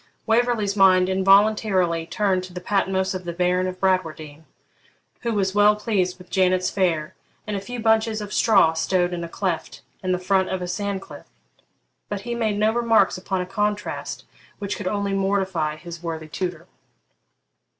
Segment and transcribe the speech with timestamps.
[0.25, 4.45] Waverley's mind involuntarily turned to the Patmos of the Baron of Bradwardine,
[5.19, 7.13] who was well pleased with Janet's fare
[7.45, 10.67] and a few bunches of straw stowed in a cleft in the front of a
[10.67, 11.27] sand cliff;
[12.09, 14.25] but he made no remarks upon a contrast
[14.57, 16.65] which could only mortify his worthy tutor.